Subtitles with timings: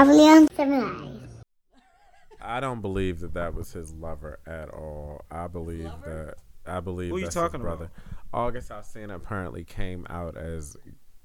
[0.00, 1.44] Properly Uncivilized.
[2.40, 5.26] I don't believe that that was his lover at all.
[5.30, 6.36] I believe Lover?
[6.64, 7.78] that I believe Who you that's talking his about?
[7.80, 7.92] brother.
[8.32, 10.74] August Alsina apparently came out as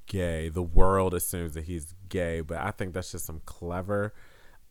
[0.07, 0.49] gay.
[0.49, 4.13] The world assumes that he's gay, but I think that's just some clever,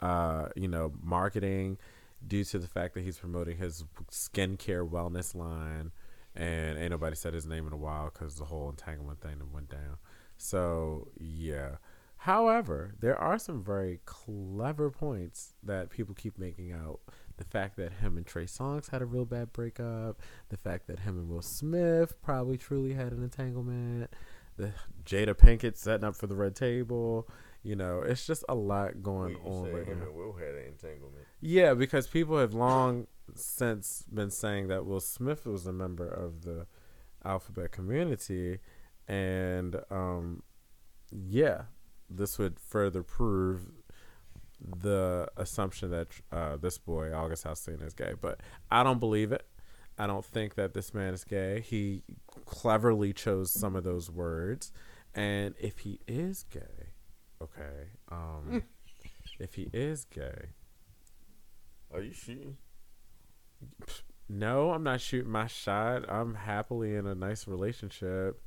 [0.02, 1.78] uh, you know, marketing
[2.26, 5.92] due to the fact that he's promoting his skincare wellness line,
[6.36, 9.50] and ain't nobody said his name in a while because the whole entanglement thing that
[9.50, 9.96] went down.
[10.36, 11.76] So yeah.
[12.24, 17.00] However, there are some very clever points that people keep making out.
[17.36, 21.00] The fact that him and Trey Songz had a real bad breakup, the fact that
[21.00, 24.10] him and Will Smith probably truly had an entanglement,
[24.56, 24.72] the
[25.04, 27.28] Jada Pinkett setting up for the red table.
[27.62, 30.06] You know, it's just a lot going Wait, on right him now.
[30.06, 31.26] and Will had an entanglement.
[31.42, 36.40] Yeah, because people have long since been saying that Will Smith was a member of
[36.40, 36.68] the
[37.22, 38.60] alphabet community,
[39.06, 40.42] and um,
[41.12, 41.64] yeah,
[42.10, 43.70] this would further prove
[44.60, 48.14] the assumption that uh, this boy August Alsina is gay.
[48.20, 49.46] But I don't believe it.
[49.98, 51.60] I don't think that this man is gay.
[51.60, 52.02] He
[52.46, 54.72] cleverly chose some of those words,
[55.14, 56.88] and if he is gay,
[57.40, 58.64] okay, um,
[59.38, 60.48] if he is gay.
[61.92, 62.56] Are you shooting?
[64.28, 66.08] No, I'm not shooting my shot.
[66.08, 68.40] I'm happily in a nice relationship.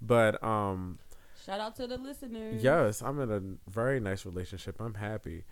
[0.00, 0.98] But um
[1.44, 2.62] Shout out to the listeners.
[2.62, 4.76] yes, I'm in a very nice relationship.
[4.80, 5.44] I'm happy.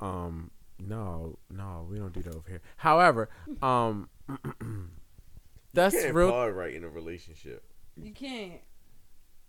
[0.00, 2.60] Um no, no, we don't do that over here.
[2.76, 3.28] However,
[3.62, 4.08] um
[5.74, 7.64] that's you can't real pod right in a relationship.
[7.96, 8.60] You can't.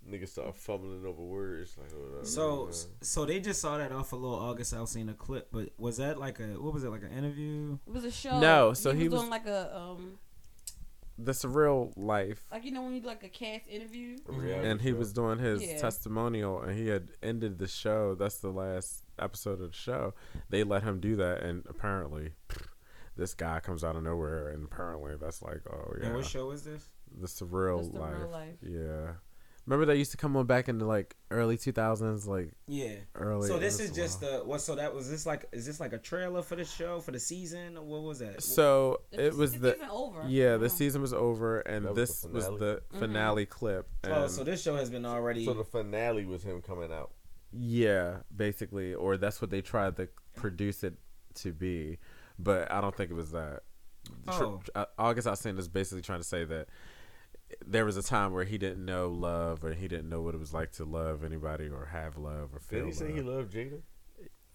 [0.09, 1.91] Niggas start fumbling over words like.
[1.91, 2.73] hold up, So, man.
[3.02, 6.39] so they just saw that off a little August Alsina clip, but was that like
[6.39, 7.78] a what was it like an interview?
[7.86, 8.39] It was a show.
[8.39, 10.17] No, so he, he was, was- doing like a um,
[11.22, 12.45] that's real life.
[12.52, 14.17] like you know when you do like a cast interview.
[14.30, 14.95] Oh, a reality And he show.
[14.95, 15.78] was doing his Yeah.
[15.80, 18.16] testimonial and he had ended the show.
[18.16, 20.14] That's the last episode of the show.
[20.50, 22.34] They let him do that and apparently
[23.16, 26.08] this guy comes out of nowhere and apparently that's like, oh yeah.
[26.08, 26.88] And what show is this?
[27.20, 28.31] The surreal Just the life.
[28.31, 28.56] life.
[28.62, 29.13] Yeah.
[29.69, 32.96] Remember that used to come on back in the like early two thousands, like Yeah.
[33.13, 33.47] early.
[33.47, 34.62] So this is just the what?
[34.62, 37.19] So that was this like is this like a trailer for the show for the
[37.19, 37.78] season?
[37.78, 38.41] Or What was that?
[38.41, 40.24] So The- it was it's the over.
[40.28, 42.59] yeah the season was over and That was this the was finale?
[42.59, 43.00] the mm-hmm.
[43.00, 43.88] finale clip.
[44.06, 45.46] Oh, and oh, so this show has been already.
[45.46, 47.12] So the finale was him coming out.
[47.52, 50.96] yeah, basically, or that's what they tried to produce it
[51.35, 52.00] to be,
[52.40, 53.62] but I don't think it was that.
[54.31, 54.44] Tr-
[54.75, 54.85] Oh.
[54.97, 56.69] August Alsina is basically trying to say that
[57.65, 60.39] there was a time where he didn't know love or he didn't know what it
[60.39, 63.15] was like to love anybody or have love or feel Did he say love.
[63.15, 63.81] he loved Jada?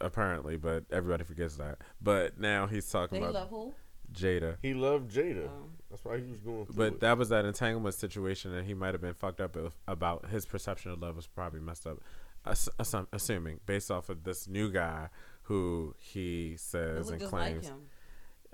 [0.00, 1.78] apparently, but everybody forgets that.
[2.00, 3.74] But now he's talking They about love who?
[4.12, 4.56] Jada.
[4.62, 5.48] He loved Jada.
[5.48, 5.66] Oh.
[5.90, 7.00] That's why he was going through But it.
[7.00, 10.44] that was that entanglement situation, and he might have been fucked up if, about his
[10.44, 11.98] perception of love was probably messed up.
[12.46, 15.08] Ass- assum- assuming based off of this new guy
[15.44, 17.68] who he says and just like claims.
[17.68, 17.78] him.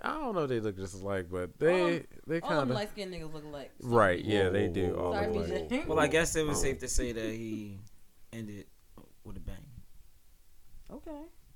[0.03, 2.61] I don't know if they look just alike, but All they them- they All kind
[2.63, 3.71] of light skinned niggas look alike.
[3.83, 4.25] right.
[4.25, 4.95] Yeah, they do.
[4.95, 5.89] whoa, all Sorry, look alike.
[5.89, 7.79] Well, I guess it was safe to say that he
[8.33, 8.67] ended
[9.25, 9.57] with a bang.
[10.91, 11.11] Okay.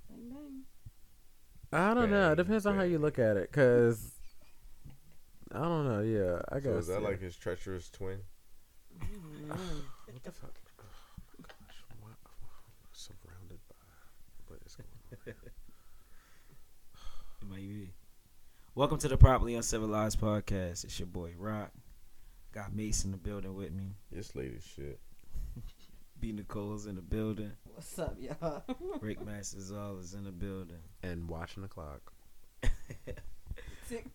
[0.09, 0.63] Bang bang.
[1.73, 2.31] I don't know.
[2.31, 4.11] It Bang, depends on how you look at it, cause
[5.51, 6.01] I don't know.
[6.01, 6.71] Yeah, I guess.
[6.73, 7.07] So is that yeah.
[7.07, 8.19] like his treacherous twin?
[9.01, 9.49] Mm.
[9.49, 10.53] what the fuck?
[10.79, 10.83] Oh
[11.39, 12.13] my gosh, what?
[12.93, 13.75] Surrounded by
[14.47, 14.89] what is going
[15.27, 15.33] on?
[17.41, 17.91] It might be.
[18.77, 20.83] Welcome to the Properly Uncivilized podcast.
[20.83, 21.71] It's your boy Rock.
[22.51, 23.95] Got Mace in the building with me.
[24.11, 24.99] This lady shit.
[26.19, 27.53] B Nicole's in the building.
[27.73, 28.63] What's up, y'all?
[28.99, 30.75] Rick Masters all is in the building.
[31.01, 32.11] And watching the clock.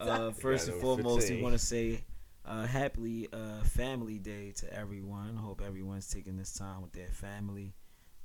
[0.00, 2.02] Uh, first and foremost, we want to say
[2.44, 5.36] uh, happy uh, Family Day to everyone.
[5.36, 7.72] Hope everyone's taking this time with their family.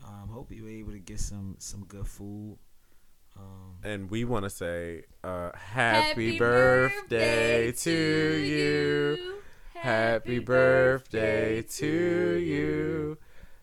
[0.04, 2.58] Um, hope you were able to get some some good food.
[3.38, 3.44] Um,
[3.84, 9.36] And we want to say, uh, happy, birthday, to you.
[9.74, 11.86] Happy birthday to
[12.40, 13.18] you.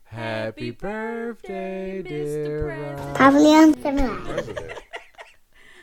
[0.05, 3.17] Happy birthday, dear Rob.
[3.17, 4.25] Properly Uncivilized.
[4.27, 4.79] President.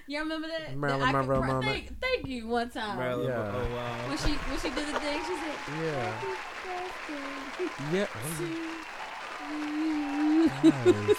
[0.08, 0.76] You remember that?
[0.78, 1.66] Marilyn that I could Monroe cry- moment.
[1.66, 2.98] Thank, thank you one time.
[2.98, 3.52] Marilyn, Yeah.
[3.54, 4.08] oh wow.
[4.08, 6.12] When she when she did the thing, she said, Yeah.
[6.12, 6.28] "Happy
[7.90, 8.08] birthday Yeah.
[8.38, 8.44] to
[11.10, 11.16] you."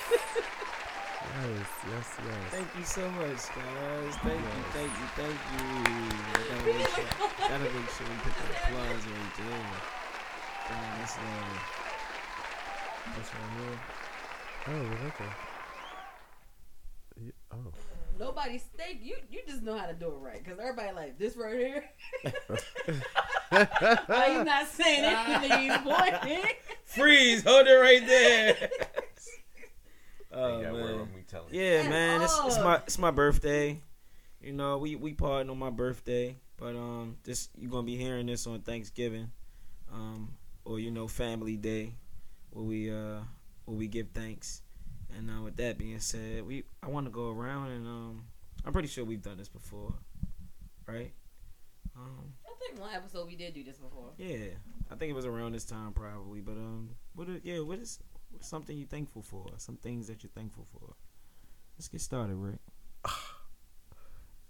[1.40, 1.48] Yes.
[1.48, 2.52] yes, yes, yes.
[2.52, 4.14] Thank you so much, guys.
[4.20, 5.64] Thank you, thank you, thank you.
[6.50, 7.04] Gotta make sure,
[7.48, 9.72] gotta make sure we put the applause right there.
[10.68, 11.60] Damn, that's lovely.
[13.16, 13.78] That's right here.
[14.68, 15.32] Oh, okay.
[17.22, 17.72] Yeah, Oh.
[18.18, 19.16] Nobody's thank you.
[19.30, 21.84] You just know how to do it right, cause everybody like this right here.
[24.06, 25.70] Why you not saying anything?
[25.70, 26.44] He's pointing.
[26.84, 27.44] Freeze!
[27.44, 28.70] Hold it right there.
[30.32, 31.08] oh Ain't got word man.
[31.50, 31.58] we.
[31.58, 33.80] Yeah, At man, it's, it's my it's my birthday.
[34.40, 38.26] You know, we we partying on my birthday, but um, this you're gonna be hearing
[38.26, 39.30] this on Thanksgiving,
[39.92, 40.32] um,
[40.64, 41.94] or you know, Family Day,
[42.50, 43.20] where we uh
[43.64, 44.62] where we give thanks.
[45.16, 48.24] And uh, with that being said, we I want to go around and um,
[48.64, 49.92] I'm pretty sure we've done this before,
[50.86, 51.12] right?
[51.96, 54.12] Um, I think one episode we did do this before.
[54.16, 54.50] yeah,
[54.90, 57.98] I think it was around this time probably, but um, what are, yeah, what's
[58.44, 59.46] something you're thankful for?
[59.58, 60.94] Some things that you're thankful for.
[61.76, 62.58] Let's get started, Rick.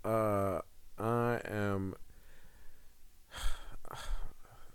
[0.02, 0.60] Uh,
[0.98, 1.94] I am.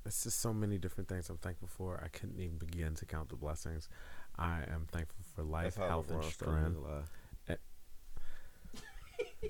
[0.05, 1.99] It's just so many different things I'm thankful for.
[2.05, 3.89] I couldn't even begin to count the blessings.
[4.37, 6.77] I am thankful for life, health, and LeBron strength.
[7.49, 7.55] Eh.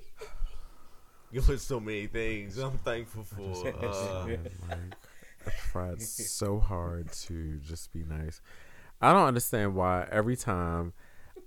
[1.30, 2.56] You put so many things.
[2.56, 3.68] I'm thankful for.
[3.68, 4.94] Uh, like,
[5.46, 8.40] I tried so hard to just be nice.
[9.00, 10.92] I don't understand why every time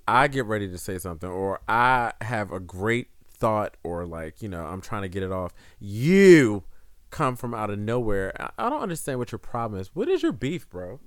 [0.07, 4.49] I get ready to say something or I have a great thought or like, you
[4.49, 6.63] know, I'm trying to get it off, you
[7.09, 8.33] come from out of nowhere.
[8.39, 9.95] I- I don't understand what your problem is.
[9.95, 10.99] What is your beef, bro?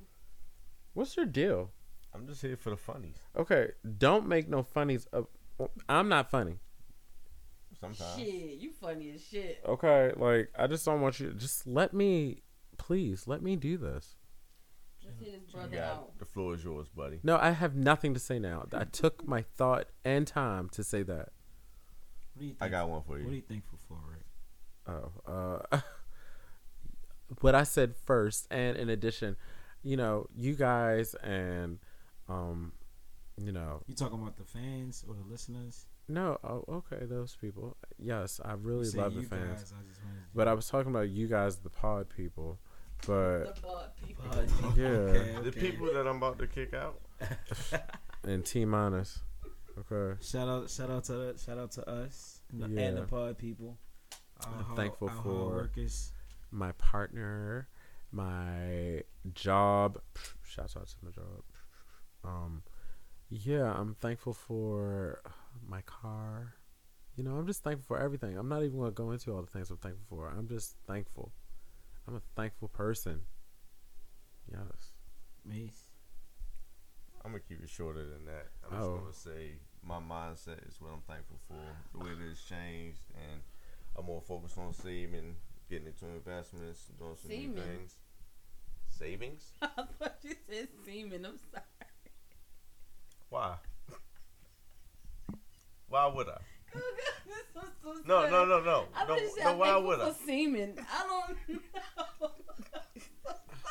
[0.94, 1.70] What's your deal?
[2.14, 3.16] I'm just here for the funnies.
[3.36, 5.26] Okay, don't make no funnies of
[5.88, 6.58] I'm not funny.
[7.80, 8.16] Sometimes.
[8.18, 9.60] Shit, you funny as shit.
[9.66, 12.42] Okay, like I just don't want you just let me
[12.78, 14.16] please let me do this.
[15.02, 16.18] Just You got out.
[16.18, 17.18] the floor is yours, buddy.
[17.22, 18.66] No, I have nothing to say now.
[18.72, 21.30] I took my thought and time to say that.
[22.34, 23.24] What do you I got one for you.
[23.24, 23.36] What are you.
[23.36, 24.24] you thankful for, Rick?
[25.28, 25.80] Oh, uh,
[27.40, 29.36] what I said first, and in addition,
[29.82, 31.78] you know, you guys and,
[32.28, 32.72] um,
[33.36, 35.86] you know, You talking about the fans or the listeners?
[36.08, 37.76] no, oh, okay, those people.
[37.98, 40.90] Yes, I really love the fans, guys, I just wanted to- but I was talking
[40.90, 42.58] about you guys, the pod people.
[43.06, 44.72] But The bud people.
[44.76, 44.86] Yeah.
[44.86, 47.00] okay, The people that I'm about to kick out.
[48.24, 49.20] and T minus,
[49.78, 50.18] okay.
[50.22, 53.38] Shout out, shout out to the, shout out to us and the, and the pod
[53.38, 53.78] people.
[54.46, 56.12] Our I'm hard- thankful our for- workers.
[56.50, 57.68] my partner,
[58.10, 59.02] my
[59.34, 60.00] job.
[60.44, 61.42] Shout out to my job.
[62.24, 62.62] Um,
[63.30, 65.20] yeah, I'm thankful for
[65.66, 66.54] my car.
[67.16, 68.36] You know, I'm just thankful for everything.
[68.38, 70.28] I'm not even going to go into all the things I'm thankful for.
[70.28, 71.32] I'm just thankful.
[72.06, 73.20] I'm a thankful person.
[74.50, 74.92] Yes.
[75.44, 75.72] Me.
[77.24, 78.48] I'm gonna keep it shorter than that.
[78.70, 78.96] I'm Oh.
[79.10, 79.52] just gonna say
[79.82, 81.56] my mindset is what I'm thankful for.
[81.92, 83.42] The way that it's changed, and
[83.96, 85.36] I'm more focused on saving,
[85.70, 87.54] getting into investments, doing some Semen.
[87.54, 87.98] new things.
[88.88, 89.52] Savings?
[89.62, 91.24] I thought you said semen.
[91.24, 91.64] I'm sorry.
[93.28, 93.56] Why?
[95.88, 96.40] Why would I?
[96.72, 99.56] This was so No, no, no, no, I no, thought you no.
[99.56, 100.12] Why would I?
[100.12, 100.74] semen.
[100.92, 101.54] I don't
[102.20, 102.30] know.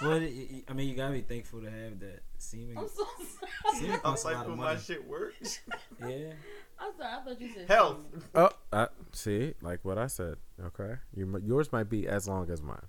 [0.02, 2.76] Well, I mean, you gotta be thankful to have that semen.
[2.78, 3.78] I'm so sorry.
[3.78, 4.80] Semen I'm costs a lot thankful of my money.
[4.80, 5.60] shit works.
[6.00, 6.34] Yeah.
[6.80, 7.14] I'm sorry.
[7.14, 7.98] I thought you said Health.
[8.12, 8.24] semen.
[8.34, 10.36] Oh, uh, see, like what I said.
[10.60, 12.82] Okay, you, yours might be as long as mine.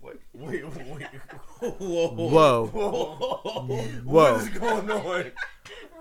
[0.00, 1.02] Wait, wait, wait.
[1.58, 2.66] Whoa, Whoa.
[2.66, 2.66] Whoa.
[2.66, 3.84] Whoa.
[4.04, 5.32] What is going on?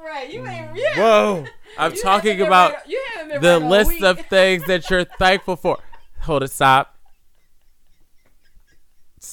[0.08, 0.32] Right.
[0.32, 0.72] You ain't.
[0.72, 0.78] Mm.
[0.78, 0.98] Yeah.
[0.98, 1.46] Whoa!
[1.78, 3.02] I'm You talking about right- you
[3.42, 5.78] the right list of things that you're thankful for.
[6.22, 6.98] Hold it, stop.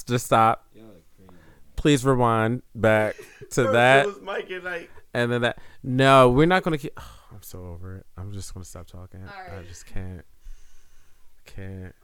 [0.06, 0.66] Just stop.
[0.74, 0.88] Y'all are
[1.26, 1.32] crazy.
[1.76, 3.16] Please rewind back
[3.50, 4.50] to that, It was Mike
[5.14, 5.58] and then that.
[5.82, 6.98] No, we're not gonna keep.
[7.32, 8.06] I'm so over it.
[8.16, 9.20] I'm just gonna stop talking.
[9.26, 10.24] I just can't.
[11.46, 11.94] Can't.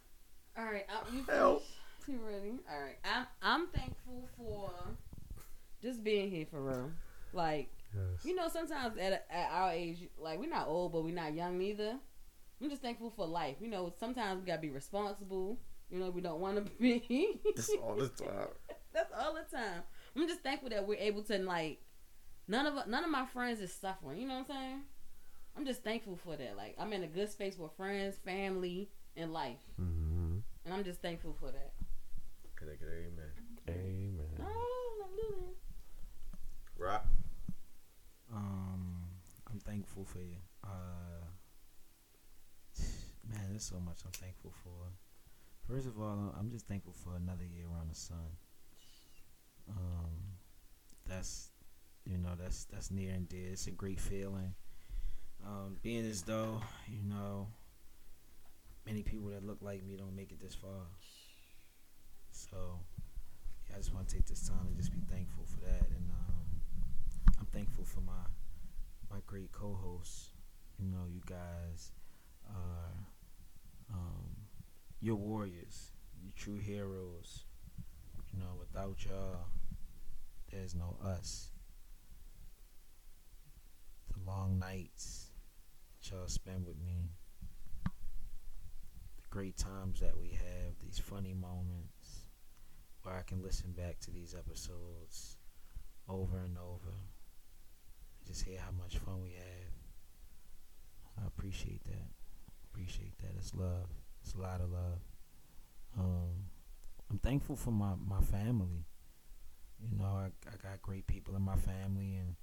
[0.59, 1.65] All right, I, you Help.
[2.07, 2.59] You ready?
[2.71, 4.73] All right, I'm I'm thankful for
[5.83, 6.91] just being here for real.
[7.33, 8.25] Like Yes.
[8.25, 11.59] you know, sometimes at at our age, like we're not old, but we're not young
[11.59, 11.97] neither.
[12.63, 13.57] I'm just thankful for life.
[13.61, 15.59] You know, sometimes we gotta be responsible.
[15.91, 17.41] You know, we don't want to be.
[17.57, 18.49] this all the time.
[18.93, 19.83] That's all the time.
[20.17, 21.81] I'm just thankful that we're able to like.
[22.47, 24.21] None of none of my friends is suffering.
[24.21, 24.81] You know what I'm saying?
[25.57, 26.57] I'm just thankful for that.
[26.57, 31.01] Like I'm in a good space with friends, family, and life, hmm and I'm just
[31.01, 31.73] thankful for that.
[32.57, 33.31] Can I get an amen?
[33.69, 34.47] Amen.
[34.47, 35.55] Oh, hallelujah.
[36.79, 37.07] Rock.
[38.41, 38.97] Um,
[39.51, 40.37] I'm thankful for you.
[40.65, 41.27] Uh,
[43.29, 44.93] man, there's so much I'm thankful for.
[45.69, 48.37] First of all, I'm just thankful for another year around the sun.
[49.69, 50.11] Um,
[51.07, 51.51] that's
[52.05, 53.51] you know that's that's near and dear.
[53.53, 54.55] It's a great feeling.
[55.47, 57.49] Um, being as though you know
[58.87, 60.87] many people that look like me don't make it this far.
[62.33, 62.81] So
[63.69, 66.11] yeah, I just want to take this time and just be thankful for that, and
[66.11, 66.20] I'm
[67.53, 68.13] thankful for my
[69.11, 70.31] my great co-hosts.
[70.79, 71.93] You know, you guys
[72.49, 73.07] are
[73.93, 74.31] um,
[75.01, 75.93] you're warriors,
[76.23, 77.45] you're true heroes.
[78.33, 79.47] You know, without y'all,
[80.53, 81.51] there's no us.
[84.13, 85.31] The long nights,
[86.01, 87.11] that y'all spend with me.
[87.85, 92.27] The great times that we have, these funny moments
[93.03, 95.39] where I can listen back to these episodes
[96.09, 96.95] over and over.
[98.31, 99.73] Just hear how much fun we have.
[101.21, 102.07] I appreciate that.
[102.71, 103.33] Appreciate that.
[103.37, 103.89] It's love.
[104.23, 105.01] It's a lot of love.
[105.99, 106.29] Um,
[107.11, 108.87] I'm thankful for my, my family.
[109.83, 112.37] You know, I, I got great people in my family, and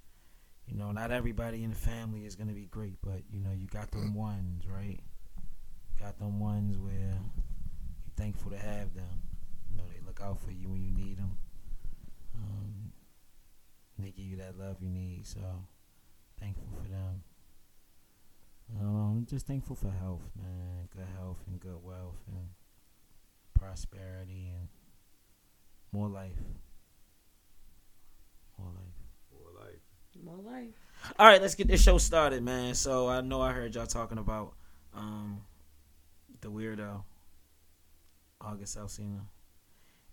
[0.66, 3.66] you know, not everybody in the family is gonna be great, but you know, you
[3.66, 5.00] got them ones, right?
[5.98, 9.22] Got them ones where you're thankful to have them.
[9.70, 11.38] You know, they look out for you when you need them.
[12.34, 12.92] Um,
[13.98, 15.40] they give you that love you need, so
[16.40, 17.22] thankful for them.
[18.80, 20.88] Um, just thankful for health, man.
[20.94, 22.48] Good health and good wealth and
[23.54, 24.68] prosperity and
[25.92, 26.36] more life.
[28.58, 29.32] More life.
[29.32, 29.80] More like
[30.24, 30.74] More life.
[31.18, 32.74] All right, let's get this show started, man.
[32.74, 34.54] So I know I heard y'all talking about
[34.94, 35.40] um
[36.40, 37.02] the weirdo
[38.40, 39.20] August Alsina,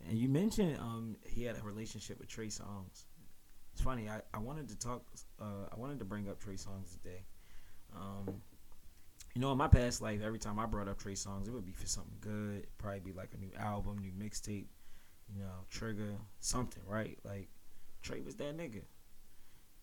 [0.08, 3.05] and you mentioned um he had a relationship with Trey Songz.
[3.76, 4.08] It's funny.
[4.08, 5.04] I, I wanted to talk.
[5.38, 7.26] Uh, I wanted to bring up Trey Songz today.
[7.94, 8.42] Um,
[9.34, 11.66] you know, in my past life, every time I brought up Trey Songz, it would
[11.66, 12.68] be for something good.
[12.78, 14.68] Probably be like a new album, new mixtape.
[15.28, 17.20] You know, trigger something, right?
[17.26, 17.50] Like
[18.02, 18.84] Trey was that nigga.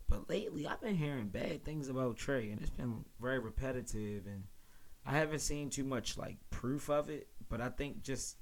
[0.09, 4.45] But lately, I've been hearing bad things about Trey, and it's been very repetitive, and
[5.05, 7.29] I haven't seen too much like proof of it.
[7.51, 8.39] But I think just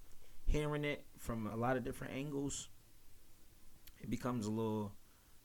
[0.47, 2.69] hearing it from a lot of different angles,
[4.01, 4.93] it becomes a little,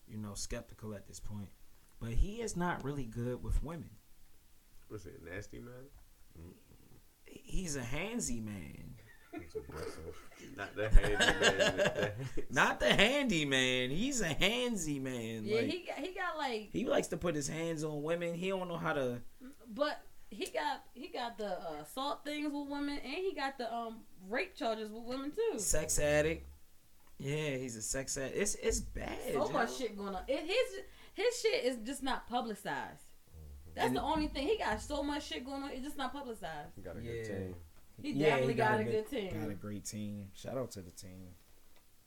[0.07, 1.49] you know, skeptical at this point.
[1.99, 3.89] But he is not really good with women.
[4.89, 5.85] what's it, nasty man?
[7.25, 8.95] He's a handsy man,
[10.57, 11.39] Not the handy man.
[11.39, 12.11] the-
[12.51, 13.89] not the handy man.
[13.89, 15.43] He's a handsy man.
[15.45, 18.33] Yeah, like, he got he got like, he likes to put his hands on women.
[18.35, 19.21] He don't know how to.
[19.73, 23.73] but he got he got the uh, assault things with women, and he got the
[23.73, 25.59] um rape charges with women too.
[25.59, 26.47] sex addict.
[27.17, 28.37] Yeah, he's a sex addict.
[28.37, 29.17] It's it's bad.
[29.33, 29.49] So yo.
[29.49, 30.23] much shit going on.
[30.27, 33.03] It, his his shit is just not publicized.
[33.73, 34.47] That's And- the only thing.
[34.47, 35.71] He got so much shit going on.
[35.71, 36.71] It's just not publicized.
[36.75, 37.11] He Got a Yeah.
[37.11, 37.55] good team.
[38.01, 39.39] He Yeah, definitely he got, a good- good team.
[39.41, 40.29] Got a great team.
[40.33, 41.29] Shout out to the team.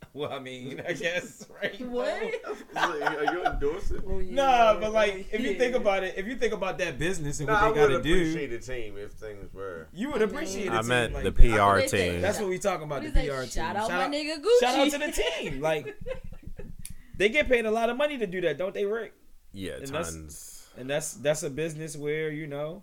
[0.14, 1.78] Well, I mean, I guess right.
[1.86, 2.08] What?
[2.76, 4.02] Are you endorsing?
[4.08, 4.34] Oh, yeah.
[4.34, 7.48] Nah, but like, if you think about it, if you think about that business and
[7.48, 9.86] Nah, what they gotta do, appreciate the team if things were.
[9.92, 10.72] you would appreciate it.
[10.72, 11.32] I meant like the.
[11.32, 12.10] PR What they say?
[12.12, 12.22] team.
[12.22, 13.02] That's what we talking about.
[13.02, 13.28] he The say?
[13.28, 13.50] PR team.
[13.50, 14.60] Shout out my nigga Gucci.
[14.60, 15.60] Shout out to the team.
[15.60, 15.96] Like,
[17.16, 19.12] they get paid a lot of money to do that, don't they, Rick?
[19.52, 20.66] Yeah, And that's- tons.
[20.78, 22.82] and that's that's a business where you know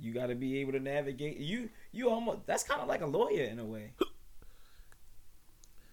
[0.00, 3.06] you got to be able to navigate you you almost that's kind of like a
[3.06, 3.92] lawyer in a way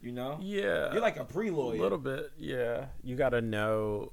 [0.04, 2.32] you know Yeah, you're like a a pre-lawyer A little bit.
[2.38, 4.12] Yeah, you got to know.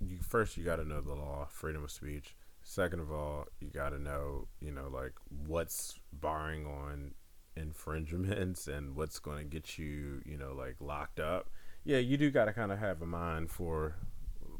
[0.00, 2.36] You first, you got to know the law, freedom of speech.
[2.62, 5.12] Second of all, you got to know, you know, like
[5.46, 7.14] what's barring on
[7.56, 11.50] infringements and what's going to get you, you know, like locked up.
[11.84, 13.96] Yeah, you do got to kind of have a mind for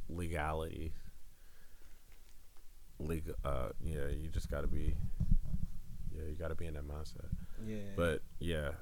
[0.08, 0.92] legality.
[2.98, 4.94] Legal, uh, yeah, you just got to be,
[6.14, 7.26] yeah, you got to be in that mindset.
[7.64, 8.72] yeah But yeah,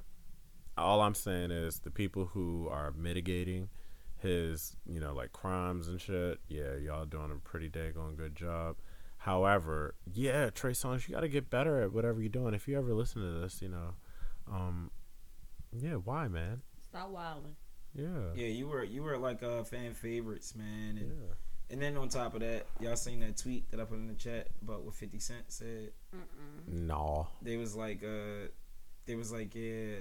[0.81, 3.69] all I'm saying is the people who are mitigating
[4.17, 6.39] his, you know, like crimes and shit.
[6.47, 8.77] Yeah, y'all doing a pretty daggone good job.
[9.17, 12.53] However, yeah, Trey Songz, you got to get better at whatever you're doing.
[12.53, 13.93] If you ever listen to this, you know,
[14.51, 14.89] um,
[15.71, 16.61] yeah, why, man?
[16.89, 17.55] Stop wilding.
[17.93, 21.33] Yeah, yeah you were you were like uh fan favorites man and, yeah.
[21.69, 24.13] and then on top of that y'all seen that tweet that i put in the
[24.13, 26.73] chat about what 50 cent said Mm-mm.
[26.73, 28.47] No, they was like uh
[29.05, 29.95] they was like yeah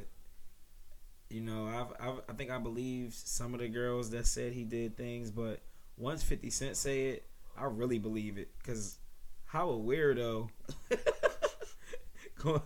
[1.30, 4.64] you know I've, I've i think i believe some of the girls that said he
[4.64, 5.60] did things but
[5.96, 7.24] once 50 cent say it
[7.56, 8.98] i really believe it because
[9.46, 10.48] how a weirdo
[12.38, 12.60] going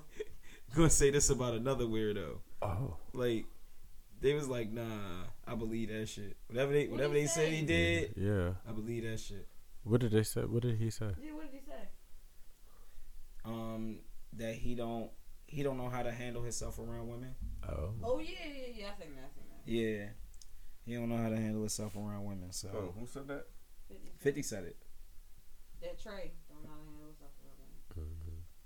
[0.75, 3.44] gonna say this about another weirdo oh, like
[4.21, 7.61] they was like nah i believe that shit whatever they whatever he they said he
[7.61, 7.64] say?
[7.66, 8.50] did yeah.
[8.68, 9.47] i believe that shit
[9.85, 10.40] What did they say?
[10.40, 11.11] What did he say?
[11.23, 11.88] Yeah, what did he say?
[13.44, 13.99] um
[14.33, 15.11] that he don't
[15.47, 17.35] he don't know how to handle himself around women
[17.68, 18.87] Oh, Oh yeah, yeah, yeah.
[18.88, 19.25] I think that.
[19.25, 19.71] I think that.
[19.71, 20.06] Yeah.
[20.87, 22.52] He don't know how to handle himself around women.
[22.52, 23.47] So Oh, who said that?
[23.88, 24.76] 50 Fifty said it.
[25.83, 27.59] That Trey don't know how to handle himself around
[27.97, 28.12] women.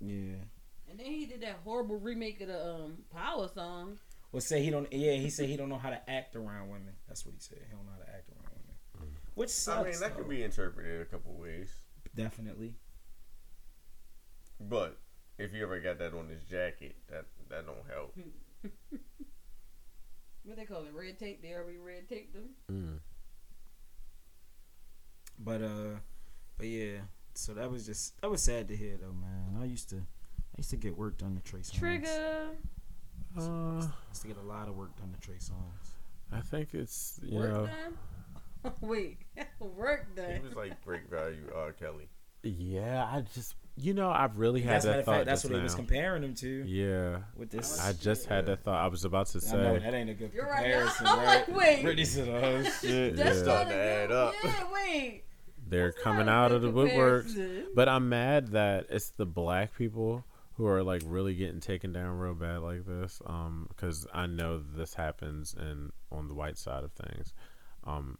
[0.01, 0.35] Mm-hmm.
[0.39, 0.45] Yeah.
[0.89, 3.99] And then he did that horrible remake of the um Power song.
[4.31, 4.91] Well, say he don't.
[4.93, 6.93] Yeah, he said he don't know how to act around women.
[7.07, 7.59] That's what he said.
[7.67, 8.75] He don't know how to act around women.
[9.13, 9.17] Mm.
[9.35, 9.79] Which sucks.
[9.79, 10.21] I mean, that though.
[10.23, 11.71] could be interpreted a couple ways.
[12.15, 12.75] definitely.
[14.59, 14.97] But
[15.37, 18.13] if you ever got that on his jacket, that that don't help.
[18.13, 18.29] Hmm.
[20.43, 20.93] What they call it?
[20.93, 21.41] Red tape.
[21.41, 22.49] They already red taped them.
[22.71, 22.99] mm.
[25.37, 25.99] But uh,
[26.57, 26.97] but yeah,
[27.35, 29.61] so that was just that was sad to hear though, man.
[29.61, 31.77] I used to I used to get work done to Trey Songz.
[31.79, 32.47] Trigger.
[33.37, 35.91] Uh, I used to get a lot of work done to Trey Songz.
[36.31, 37.67] I think it's you Work know
[38.63, 38.73] done.
[38.81, 39.19] Wait,
[39.59, 40.41] work He done.
[40.43, 41.71] was like break value R.
[41.73, 42.09] Kelly.
[42.43, 43.07] yeah.
[43.09, 45.57] I just you know I've really had That's that of thought fact, that's just what
[45.59, 47.79] he was comparing him to yeah, with this.
[47.79, 48.83] I just had that thought.
[48.83, 49.79] I was about to I know say.
[49.85, 50.57] that ain't a good You're right.
[50.63, 51.25] comparison, I'm right?
[51.25, 51.81] like, wait.
[51.83, 53.43] Brittany said, "Oh shit." That's yeah.
[53.43, 54.33] Starting to add up.
[54.43, 55.23] Yeah, wait.
[55.67, 57.65] They're That's coming out of good the woodworks.
[57.75, 62.17] But I'm mad that it's the black people who are like really getting taken down
[62.17, 63.21] real bad like this.
[63.25, 67.33] Um, because I know this happens in on the white side of things,
[67.85, 68.17] um,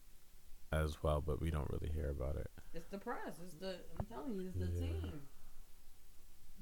[0.71, 1.21] as well.
[1.25, 2.47] But we don't really hear about it.
[2.73, 3.39] It's the press.
[3.43, 3.77] It's the.
[3.99, 4.79] I'm telling you, it's the Yeah.
[4.79, 5.21] team.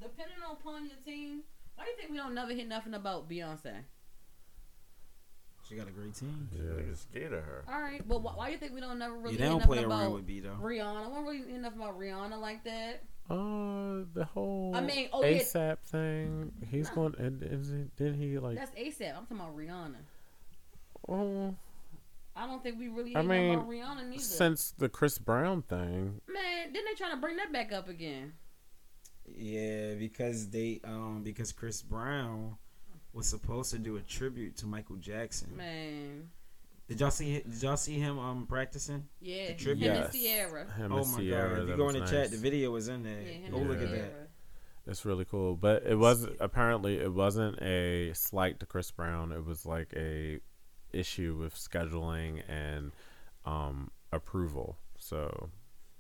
[0.02, 1.44] Depending upon your team,
[1.76, 3.74] why do you think we don't never hear nothing about Beyonce?
[5.68, 6.48] She got a great team.
[6.54, 6.82] Yeah.
[6.82, 7.66] Niggas scared of her.
[7.68, 9.50] All right, but why, why do you think we don't never really Yeah, they hear
[9.50, 10.58] don't nothing play around about with B though.
[10.62, 10.98] Rihanna?
[10.98, 13.04] I don't really hear nothing about Rihanna like that.
[13.30, 15.40] Uh, the whole I mean, oh, yeah.
[15.40, 16.54] ASAP thing.
[16.72, 17.16] He's going.
[17.18, 18.58] And is he, he like?
[18.58, 19.18] That's ASAP.
[19.18, 19.98] I'm talking about Rihanna.
[21.10, 21.54] Oh,
[22.36, 24.24] I don't think we really I mean, about Rihanna neither.
[24.24, 26.22] since the Chris Brown thing.
[26.32, 28.34] Man, didn't they trying to bring that back up again?
[29.36, 32.58] Yeah, because they um because Chris Brown
[33.14, 35.56] was supposed to do a tribute to Michael Jackson.
[35.58, 36.30] Man,
[36.88, 39.06] Did y'all see did y'all see him um practicing?
[39.20, 39.88] yeah, The him tribute?
[39.90, 40.12] and Yes.
[40.12, 40.72] Sierra.
[40.74, 41.64] Him oh and my Sierra, god.
[41.64, 42.10] If you go in the nice.
[42.12, 43.22] chat, the video was in there.
[43.22, 44.30] Yeah, him Go and look at that.
[44.90, 49.34] It's really cool, but it was apparently it wasn't a slight to Chris Brown.
[49.34, 50.40] It was like a
[50.94, 52.94] issue with scheduling and
[53.44, 54.78] um, approval.
[54.98, 55.50] So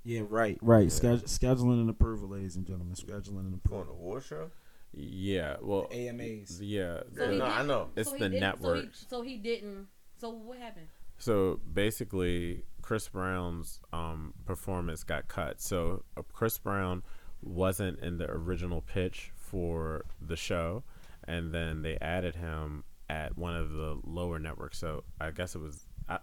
[0.08, 0.88] Yeah, right, right.
[0.88, 2.96] Sched- scheduling and approval, ladies and gentlemen.
[2.96, 3.94] Scheduling and For an approval.
[3.96, 4.50] award show?
[4.94, 6.62] yeah, well, AMAs.
[6.62, 7.02] yeah.
[7.14, 7.90] So he no, I know.
[7.98, 8.78] It's so the network.
[8.78, 9.88] So he, so he didn't.
[10.18, 10.88] So what happened?
[11.18, 15.60] So basically, Chris Brown's um, performance got cut.
[15.60, 17.04] So uh, Chris Brown
[17.42, 20.84] wasn't in the original pitch for the show,
[21.28, 24.78] and then they added him at one of the lower networks.
[24.80, 26.20] So I guess it was uh,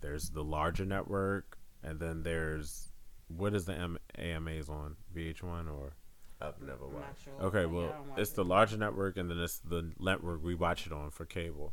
[0.00, 2.92] there's the larger network, and then there's
[3.28, 5.94] what is the M- AMAs on VH1 or
[6.40, 7.24] I've never I'm not watched.
[7.24, 7.32] sure.
[7.40, 8.36] Okay, Yeah, well, I watch it's it.
[8.36, 11.72] the larger network, and then it's the network we watch it on for cable,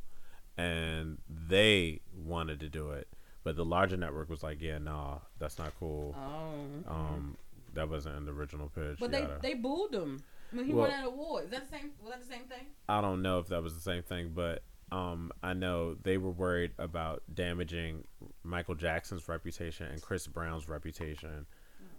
[0.57, 3.07] and they wanted to do it,
[3.43, 6.15] but the larger network was like, "Yeah, nah, that's not cool.
[6.17, 6.91] Oh.
[6.91, 7.37] Um,
[7.73, 10.87] that wasn't in the original pitch." But they yada." they booed him when he Well-
[10.89, 11.45] won that award.
[11.45, 11.91] Is that the same?
[12.01, 12.67] Was that the same thing?
[12.87, 14.63] I don't know if that was the same thing, but
[14.93, 18.03] um, I know they were worried about damaging
[18.43, 21.47] Michael Jackson's reputation and Chris Brown's reputation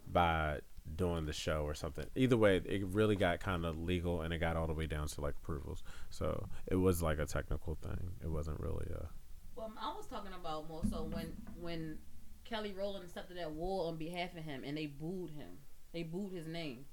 [0.07, 0.61] by
[0.95, 2.07] doing the show or something.
[2.15, 5.09] Either way, it really got kind of legal and it got all the way down
[5.09, 5.83] to like approvals.
[6.11, 8.13] So it was like a technical thing.
[8.23, 9.09] It wasn't really a.
[9.57, 11.99] Well, I was talking about more so when when
[12.45, 15.59] Kelly Rowland accepted that award on behalf of him, and they booed him.
[15.93, 16.85] They booed his name.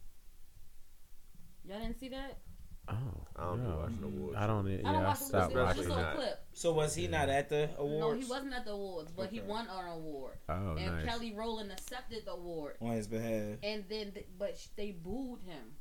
[1.63, 2.39] Y'all didn't see that?
[2.87, 2.93] Oh,
[3.37, 3.77] I don't be no.
[3.77, 4.37] watching awards.
[4.37, 4.67] I don't.
[4.67, 5.77] Yeah, I don't I watch the stopped awards.
[5.77, 6.19] It was watching.
[6.21, 6.43] that.
[6.53, 7.99] So was he not at the awards?
[8.19, 10.37] No, he wasn't at the awards, but he won an award.
[10.49, 11.05] Oh, and nice.
[11.05, 13.57] Kelly Rowland accepted the award, on his behalf.
[13.63, 15.75] and then th- but sh- they booed him.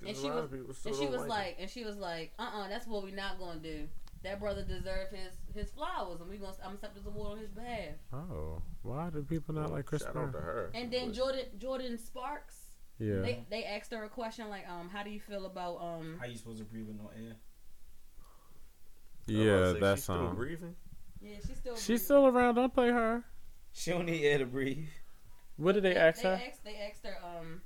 [0.00, 1.96] And a she lot was- of people And she was like like, and she was
[1.96, 3.86] like, uh, uh that's what we're not gonna do.
[4.22, 7.50] That brother deserved his his flowers, and we gonna I'm accept this award on his
[7.50, 7.94] behalf.
[8.12, 9.60] Oh, why do people it.
[9.60, 10.28] not like Chris Shout Brown?
[10.28, 10.70] out to her.
[10.74, 12.59] And then Jordan Jordin Sparks,
[13.00, 13.22] Yeah.
[13.22, 16.18] they they asked her a question like, um, how do you feel about um?
[16.20, 17.36] How you supposed to breathe with no air?
[19.28, 20.34] I was about yeah, to say, that she's still song.
[20.36, 20.76] breathing.
[21.20, 21.76] Yeah, she's still.
[21.76, 22.04] She's breathing.
[22.04, 22.54] still around.
[22.56, 23.24] Don't play her.
[23.72, 24.88] She don't need air to breathe.
[25.56, 26.40] What did they ask they her?
[26.46, 27.62] Asked, they asked her um,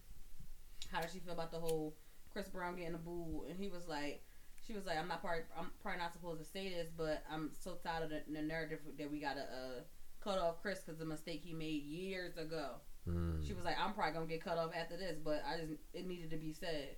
[0.93, 1.97] how does she feel about the whole
[2.33, 4.23] Chris Brown getting a boo, and he was like.
[4.67, 7.51] She was like, "I'm not probably, I'm probably not supposed to say this, but I'm
[7.53, 9.81] so tired of the, the narrative that we gotta uh,
[10.25, 12.71] cut off Chris because the mistake he made years ago."
[13.09, 13.43] Hmm.
[13.47, 16.07] She was like, "I'm probably gonna get cut off after this, but I just it
[16.07, 16.97] needed to be said."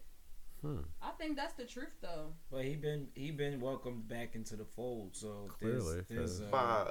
[0.63, 0.79] Hmm.
[1.03, 2.33] I think that's the truth, though.
[2.51, 5.15] But he been he been welcomed back into the fold.
[5.17, 6.47] So Clearly, there's, clearly.
[6.47, 6.87] uh, By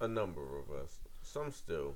[0.00, 0.98] a, a number of us.
[1.22, 1.94] Some still.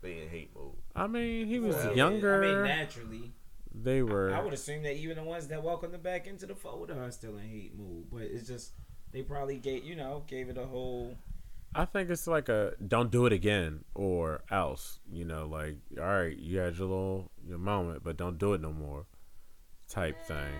[0.00, 0.74] They in hate mode.
[0.94, 2.42] I mean, he was Yeah, I mean- younger.
[2.44, 3.32] I mean, naturally,
[3.74, 4.34] they were.
[4.34, 7.10] I would assume that even the ones that welcomed him back into the fold are
[7.10, 8.06] still in hate mood.
[8.12, 8.72] But it's just
[9.12, 11.16] they probably gave you know gave it a whole.
[11.74, 15.00] I think it's like a don't do it again or else.
[15.10, 18.60] You know, like all right, you had your little your moment, but don't do it
[18.60, 19.06] no more.
[19.88, 20.54] Type thing.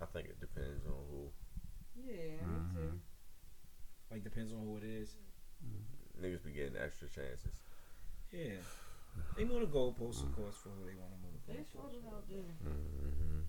[0.00, 1.30] I think it depends on who.
[1.96, 2.54] Yeah, Mhm.
[2.54, 3.00] me too.
[4.10, 5.16] Like depends on who it is.
[6.20, 7.60] Niggas be getting extra chances.
[8.32, 8.56] Yeah,
[9.36, 11.82] they move the goalposts, of course, for who they want to move the They sure
[11.82, 11.92] goalposts.
[11.92, 12.54] do out there.
[12.62, 13.40] hmm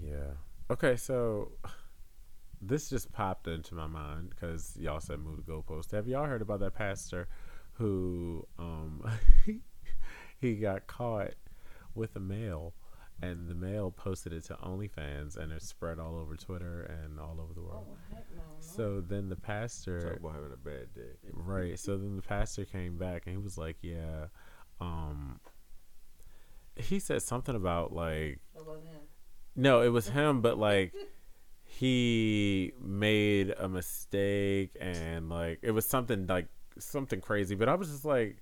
[0.00, 0.32] Yeah.
[0.70, 1.52] Okay, so
[2.60, 5.92] this just popped into my mind because y'all said move the goalpost.
[5.92, 7.28] Have y'all heard about that pastor
[7.74, 9.02] who um
[10.40, 11.34] he got caught
[11.94, 12.74] with a mail
[13.20, 17.38] and the mail posted it to OnlyFans and it spread all over Twitter and all
[17.40, 17.86] over the world.
[17.90, 18.42] Oh heck no.
[18.42, 18.42] no.
[18.60, 21.16] So then the Talk pastor about having a bad day.
[21.32, 21.78] Right.
[21.78, 24.26] So then the pastor came back and he was like, "Yeah,
[24.80, 25.40] um
[26.76, 29.00] he said something about like That wasn't him.
[29.56, 30.94] no, it was him, but like
[31.78, 37.88] he made a mistake and like it was something like something crazy, but I was
[37.88, 38.38] just like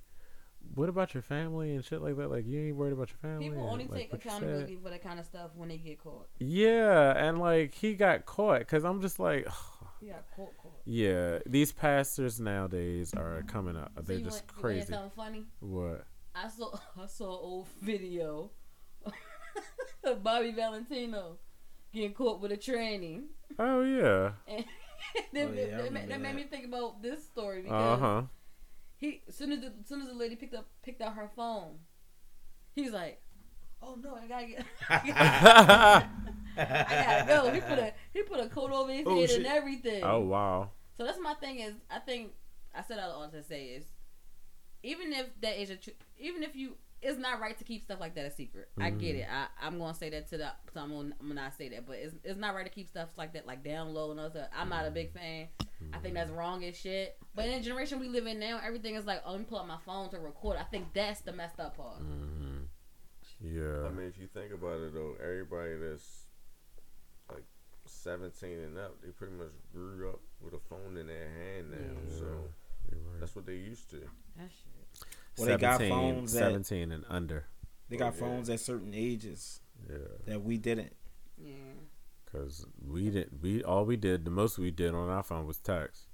[0.74, 2.30] what about your family and shit like that?
[2.30, 3.50] Like you ain't worried about your family.
[3.50, 4.38] People and, only like, take what you said?
[4.38, 6.28] accountability for that kind of stuff when they get caught.
[6.38, 9.46] Yeah, and like he got caught because I'm just like,
[10.00, 10.80] yeah, caught, caught.
[10.86, 13.92] yeah, these pastors nowadays are coming up.
[13.96, 14.92] So They're just want- you wanna hear crazy.
[14.94, 15.44] Something funny.
[15.60, 16.06] What?
[16.34, 16.72] I saw
[17.02, 18.50] I saw an old video
[20.04, 21.36] of Bobby Valentino
[21.96, 23.24] getting caught with a tranny.
[23.58, 24.32] Oh yeah.
[25.16, 28.00] And that, Oh, yeah, that- that, that made me think about this story because Uh
[28.04, 28.22] huh.
[28.96, 31.30] he as soon as the, as soon as the lady picked up picked out her
[31.34, 31.78] phone,
[32.74, 33.22] he's like,
[33.82, 36.06] "Oh no, I gotta get, I
[36.56, 39.38] gotta go." He put a he put a coat over his Oh, head shit.
[39.38, 40.02] and everything.
[40.04, 40.70] oh wow.
[40.96, 42.32] So that's my thing is I think
[42.74, 43.84] I said all I all to say is
[44.82, 48.00] even if that is a tr- even if you it's not right to keep stuff
[48.00, 48.68] like that a secret.
[48.80, 49.20] I get Mhm.
[49.20, 49.28] it.
[49.30, 51.86] I, I'm gonna say that to the so I'm gonna, I'm gonna not say that,
[51.86, 54.30] but it's it's not right to keep stuff like that like down low and all
[54.30, 54.50] that.
[54.56, 55.48] I'm not a big fan.
[55.92, 57.16] I think that's wrong as shit.
[57.34, 59.58] But in the generation we live in now, everything is like, oh, let me pull
[59.58, 60.56] out my phone to record.
[60.56, 61.98] I think that's the messed up part.
[61.98, 62.60] hmm
[63.40, 63.84] Yeah.
[63.86, 66.24] I mean, if you think about it though, everybody that's
[67.30, 67.44] like
[67.84, 71.76] 17 and up, they pretty much grew up with a phone in their hand now.
[72.08, 72.18] Yeah.
[72.18, 72.24] So
[72.90, 73.20] right.
[73.20, 73.96] that's what they used to.
[74.36, 74.72] That shit.
[75.38, 77.46] Well, they got phones that- 17 and under.
[77.88, 78.20] They got Oh, yeah.
[78.20, 79.98] phones at certain ages Yeah.
[80.26, 80.96] that we didn't.
[81.38, 81.54] Yeah.
[82.32, 83.40] Cause we didn't.
[83.40, 84.24] We all we did.
[84.24, 86.08] The most we did on our phone was text.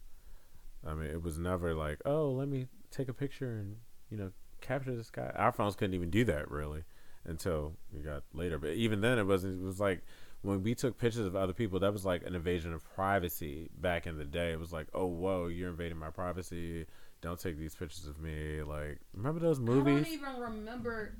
[0.86, 3.76] I mean, it was never like, oh, let me take a picture and
[4.10, 5.32] you know capture this guy.
[5.34, 6.84] Our phones couldn't even do that really
[7.24, 8.58] until we got later.
[8.58, 9.62] But even then, it wasn't.
[9.62, 10.02] It was like
[10.42, 11.80] when we took pictures of other people.
[11.80, 14.52] That was like an invasion of privacy back in the day.
[14.52, 16.86] It was like, oh, whoa, you're invading my privacy.
[17.22, 18.62] Don't take these pictures of me.
[18.62, 20.00] Like, remember those movies?
[20.06, 21.14] I don't even remember.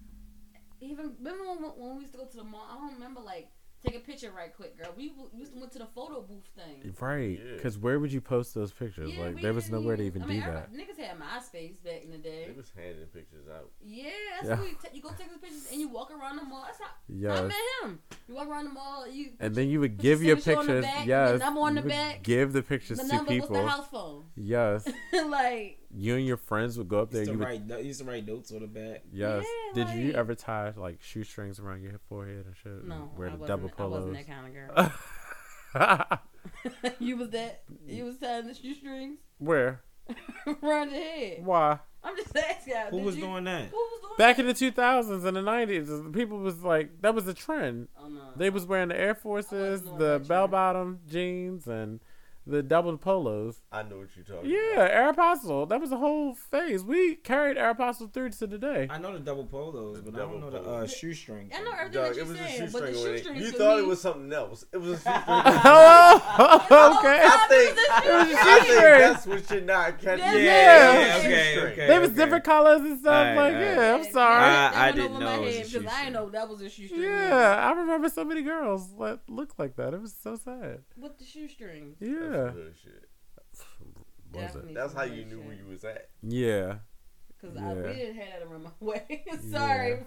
[0.80, 2.66] Even remember when, when we used to go to the mall?
[2.70, 3.48] I don't remember like
[3.84, 4.92] take a picture right quick, girl.
[4.96, 6.92] We w- used to went to the photo booth thing.
[7.00, 7.54] Right, Yeah.
[7.56, 9.12] because where would you post those pictures?
[9.12, 10.72] Yeah, like, there was didn't nowhere to even- even I mean, do that.
[10.72, 12.46] Niggas had MySpace back in the day.
[12.48, 13.70] They was handing pictures out.
[13.80, 14.54] Yeah, that's Yeah.
[14.60, 16.62] what we ta- you go take the pictures and you walk around the mall.
[16.64, 17.42] That's how I Yes.
[17.48, 17.98] met him.
[18.28, 19.06] You walk around the mall.
[19.08, 20.84] You And then you would give your signature on the pictures.
[20.84, 21.40] back, and the yes.
[21.40, 23.48] number on you the would back, Give the pictures the to number people.
[23.50, 24.24] was the house phone.
[24.36, 24.88] Yes.
[25.26, 27.20] like You and your friends would go up there.
[27.20, 27.48] Used You to would.
[27.48, 29.02] write, no- used to write notes on the back.
[29.12, 29.44] Yes.
[29.74, 32.85] Yeah, Did you ever tie like shoestrings around your forehead and shit?
[32.87, 34.92] no, and Wear I the wasn't, double I wasn't that kind of girl.
[36.98, 37.62] you was that?
[37.87, 39.83] You was tying the shoestrings Where?
[40.62, 41.44] around your head.
[41.44, 41.78] Why?
[42.05, 42.74] I'm just asking.
[42.90, 43.68] Who did was you- doing that?
[43.68, 44.42] Who was doing Back that?
[44.42, 47.88] in the 2000s and the 90s, people was like that was a trend.
[47.98, 48.31] Oh no.
[48.37, 52.00] They was wearing the Air Forces, the bell bottom jeans, and
[52.46, 53.61] the double polos.
[53.70, 55.68] I know what you're talking Yeah, Aeropostale.
[55.68, 56.85] That was a whole phase.
[56.85, 58.88] We carried Aeropostale through to today.
[58.90, 60.92] I know the double polos, but I don't know the uh, polos.
[60.92, 61.52] shoestrings.
[61.57, 61.81] I know about.
[61.81, 63.07] everything Dog, that it you're was a saying, but the shoestring.
[63.07, 63.18] on it.
[63.18, 63.40] shoestrings.
[63.44, 64.64] You thought me, it was something else.
[64.72, 65.24] It was a shoestring.
[65.28, 67.20] oh, okay.
[67.24, 68.98] I think, It was a I think shoestring.
[68.98, 70.24] that's what you're not catching.
[70.24, 71.72] Yeah, yeah, yeah, okay, Shoestring.
[71.72, 71.87] okay.
[71.87, 73.12] They was different colors and stuff.
[73.12, 73.76] Alright, like, alright.
[73.76, 74.42] yeah, I'm sorry.
[74.44, 76.05] I- that I went didn't over know my it was a head because I shoestring.
[76.05, 77.02] didn't know that was a shoestring.
[77.02, 79.94] yeah, I remember so many girls that looked like that.
[79.94, 80.81] It was so sad.
[80.96, 81.96] With the shoestrings.
[82.00, 82.47] That's Yeah.
[82.47, 83.09] some good shit.
[84.33, 84.42] Was it?
[84.55, 85.45] Definitely That's how you knew shit.
[85.47, 86.09] where you was at.
[86.23, 86.77] Yeah.
[87.40, 87.75] Because Yeah.
[87.75, 89.25] we didn't have that around my way.
[89.51, 90.07] Sorry.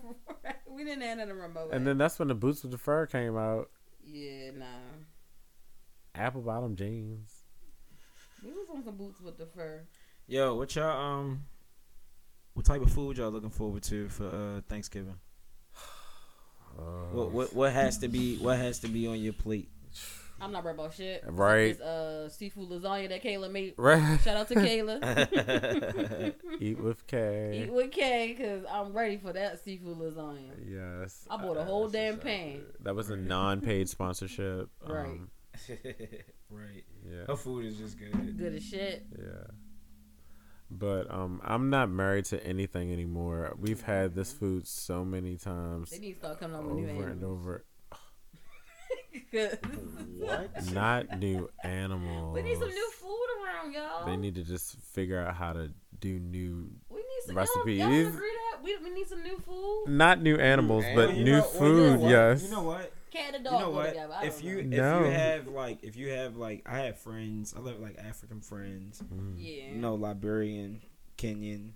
[0.70, 1.70] we didn't have that around my way.
[1.74, 3.70] And then that's when the boots with the fur came out.
[4.04, 4.66] yeah, nah.
[6.16, 7.44] Apple bottom jeans.
[8.44, 9.84] We was on some boots with the fur.
[10.28, 11.46] Yo, what y'all um,
[12.54, 15.18] what type of food y'all looking forward to for uh Thanksgiving?
[16.78, 19.70] Uh, What what what has to be what has to be on your plate?
[20.42, 21.24] I'm not worried about shit.
[21.26, 21.72] Right.
[21.72, 23.74] It's uh seafood lasagna that Kayla made.
[23.78, 24.20] Right.
[24.22, 26.34] Shout out to Kayla.
[26.62, 27.64] Eat with K.
[27.64, 30.52] Eat with K, cause I'm ready for that seafood lasagna.
[30.68, 31.26] Yes.
[31.30, 32.62] I bought a Uh, whole damn sound pan.
[32.82, 34.70] That was a non-paid sponsorship.
[34.88, 35.06] Right.
[35.08, 35.30] Um,
[36.50, 36.84] right.
[37.10, 37.26] yeah.
[37.28, 38.38] Her food is just good.
[38.38, 39.06] Good as shit.
[39.18, 39.48] Yeah.
[40.70, 43.56] But um, I'm not married to anything anymore.
[43.58, 46.90] We've had this food so many times, They need to start coming up with new
[46.90, 47.64] over and over.
[49.32, 49.58] 'Cause-
[50.18, 50.66] What?
[50.74, 52.34] Not new animals.
[52.36, 54.06] we need some new food around, y'all.
[54.06, 57.80] They need to just figure out how to do new, we need some recipes.
[57.80, 59.86] Y'all, y'all don't agree that we, we need some new food.
[59.88, 61.24] not new animals, but animals.
[61.26, 62.10] new know- well, you know food.
[62.10, 62.44] yes.
[62.44, 62.92] You know what?
[63.12, 63.88] Cat and dog You know what?
[63.90, 64.16] together.
[64.24, 64.76] If you know.
[64.76, 65.06] if No.
[65.06, 67.54] you have like if you have like I have friends.
[67.56, 69.02] I live like African friends.
[69.02, 69.36] Mm.
[69.38, 70.82] yeah, You know, Liberian,
[71.18, 71.72] Kenyan,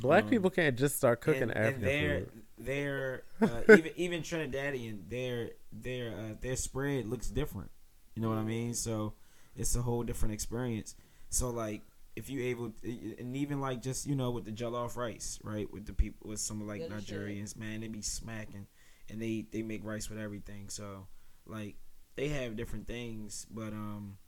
[0.00, 2.42] Black Um, people can't just start cooking and, African and they're food.
[2.58, 7.70] they're uh, even even Trinidadian their their uh, their spread looks different.
[8.14, 8.74] You know what I mean?
[8.74, 9.14] So
[9.56, 10.94] it's a whole different experience.
[11.28, 11.82] So like
[12.16, 15.86] if you able and even like just you know with the jollof rice right with
[15.86, 17.18] the people with some like Good as shit.
[17.18, 18.66] Nigerians man they be smacking
[19.10, 21.06] and they they make rice with everything so
[21.46, 21.76] like
[22.16, 24.18] they have different things but um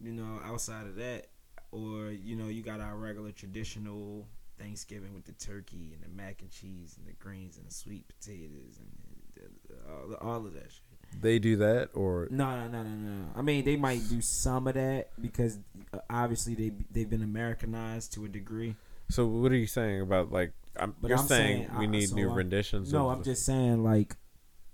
[0.00, 1.26] you know outside of that
[1.72, 6.40] or you know you got our regular traditional Thanksgiving with the turkey and the mac
[6.40, 8.88] and cheese and the greens and the sweet potatoes and
[9.34, 10.82] the, the, all, all of that shit.
[11.20, 13.24] They do that, or No, no, no, no, no.
[13.36, 15.58] I mean, they might do some of that because
[15.92, 18.74] uh, obviously they they've been Americanized to a degree.
[19.10, 20.52] so what are you saying about like?
[20.76, 22.92] I'm, But you're I'm saying, saying, we uh, need so new I'm- renditions.
[22.92, 24.16] No, I'm the- just saying like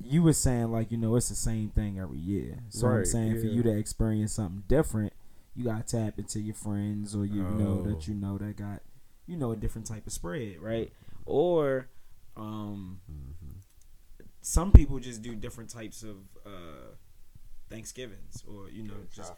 [0.03, 2.57] you were saying like you know it's the same thing every year.
[2.71, 5.13] So I'm Right, saying for you to experience something different,
[5.55, 7.89] you gotta tap into your friends or you know Oh.
[7.91, 8.81] that you know that got
[9.31, 10.93] you know a different type of spread, right?
[11.25, 11.89] Or
[12.37, 13.63] um Mhm.
[14.43, 16.95] some people just do different types of uh
[17.69, 19.33] Thanksgivings or you know Try just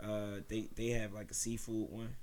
[0.00, 2.16] uh they they have like a seafood one.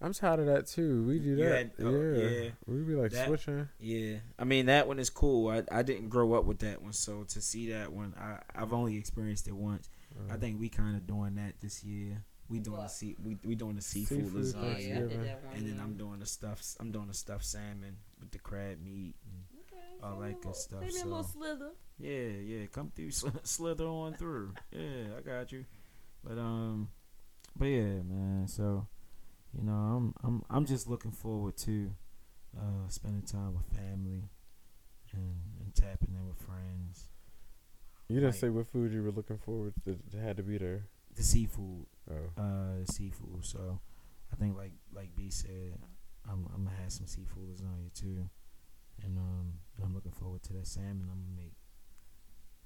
[0.00, 1.04] I'm tired of that too.
[1.06, 1.56] We do that.
[1.58, 2.28] had- oh, yeah.
[2.28, 2.50] yeah.
[2.66, 3.68] we be like That- switching.
[3.78, 5.48] Yeah, I mean that one is cool.
[5.48, 8.72] I, I didn't grow up with that one, so to see that one, I I've
[8.72, 9.88] only experienced it once.
[10.30, 12.22] I think we kind of doing that this year.
[12.48, 15.44] We doing the sea, we we doing the seafood, Seafood Yeah, lasagna, yeah, I Thanksgiving.
[15.46, 15.56] one.
[15.56, 15.80] and then.
[15.80, 19.14] I'm doing the stuff I'm doing the stuffed salmon with the crab meat.
[19.24, 21.32] And, Okay, all send that good little- stuff, Send me a little so.
[21.38, 21.70] slither.
[21.98, 23.10] yeah, yeah, come through,
[23.44, 24.52] slither on through.
[24.70, 25.64] Yeah, I got you.
[26.24, 26.88] But um,
[27.56, 28.46] but yeah, man.
[28.48, 28.86] So
[29.56, 31.90] you know, I'm I'm I'm just looking forward to
[32.58, 34.28] uh spending time with family
[35.14, 37.08] and and tapping in with friends.
[38.08, 38.40] You didn't Right.
[38.40, 40.84] say what food you were looking forward to, that had to be there.
[41.14, 41.86] The seafood.
[42.10, 43.44] Oh, uh seafood.
[43.44, 43.80] So
[44.32, 45.78] I think like like B said,
[46.28, 48.28] I'm I'm gonna have some seafood lasagna too,
[49.02, 51.52] and um I'm looking forward to that salmon I'm gonna make.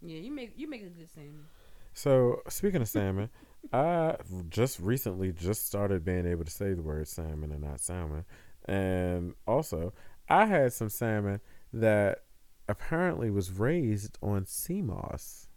[0.00, 1.46] Yeah, you make you make a good salmon.
[1.94, 3.30] so speaking of salmon,
[3.72, 4.16] I
[4.48, 8.24] just recently just started being able to say the word salmon and not salmon,
[8.66, 9.92] and also
[10.28, 11.40] I had some salmon
[11.72, 12.22] that
[12.68, 15.48] apparently was raised on sea moss,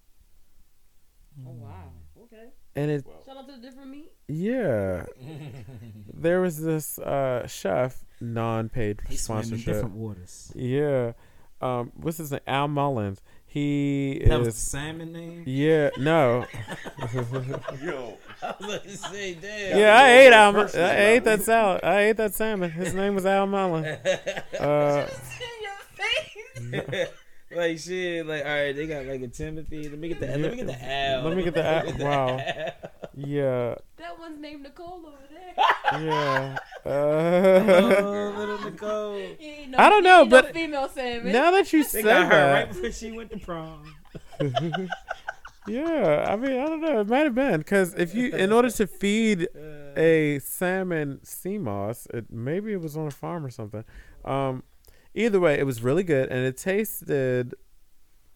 [1.45, 1.91] Oh wow.
[2.23, 2.49] Okay.
[2.75, 4.11] And it Shout out to the different meat.
[4.27, 5.05] yeah.
[6.13, 9.73] There was this uh, chef non-paid He swam in sponsorship.
[9.73, 10.51] different waters.
[10.55, 11.13] Yeah.
[11.61, 12.41] Um, what's his name?
[12.47, 13.21] Al Mullins.
[13.45, 14.55] He That was the is.
[14.57, 15.43] salmon name.
[15.47, 15.89] Yeah.
[15.97, 16.45] No.
[17.83, 19.77] Yo, I was like to say, damn.
[19.79, 20.55] Yeah, I ate Al.
[20.55, 21.37] I ate level.
[21.37, 21.83] that salad.
[21.83, 22.69] I ate that salmon.
[22.71, 23.87] His name was Al Mullins.
[24.59, 25.07] Uh,
[25.39, 27.09] in your face.
[27.55, 28.25] Like shit.
[28.25, 29.89] Like all right, they got like a Timothy.
[29.89, 30.27] Let me get the.
[30.27, 31.23] Let me get the Al.
[31.23, 32.37] Let me get the Al- wow.
[33.15, 33.75] yeah.
[33.97, 36.01] That one's named Nicole over there.
[36.05, 36.57] Yeah.
[36.85, 36.89] Uh,
[38.01, 39.19] Oh, little Nicole.
[39.69, 41.31] No, I don't know, ain't no but female salmon.
[41.31, 43.83] now that you They said got her right before she went to prom.
[45.67, 46.25] yeah.
[46.27, 47.01] I mean, I don't know.
[47.01, 51.57] It might have been because if you, in order to feed Uh, a salmon sea
[51.57, 52.07] moss.
[52.13, 53.83] It maybe it was on a farm or something.
[54.23, 54.63] Um,
[55.13, 57.53] either way, it was really good, and it tasted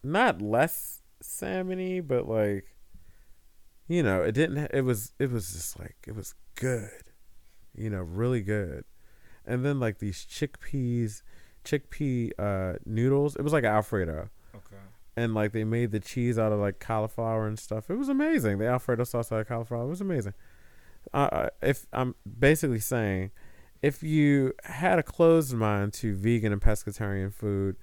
[0.02, 2.74] not less salmony, but like
[3.86, 4.70] you know, it didn't.
[4.72, 7.02] It was it was just like it was good,
[7.76, 8.84] you know, really good.
[9.46, 11.22] And then like these chickpeas,
[11.64, 13.36] chickpea uh, noodles.
[13.36, 14.82] It was like Alfredo okay.
[15.16, 17.90] and like they made the cheese out of like cauliflower and stuff.
[17.90, 18.58] It was amazing.
[18.58, 20.34] The Alfredo sauce out of cauliflower was amazing.
[21.12, 23.30] Uh, Uh, if I'm basically saying,
[23.84, 27.76] if you had a closed mind to vegan and pescatarian food,